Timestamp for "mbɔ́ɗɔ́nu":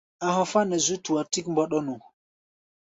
1.51-1.95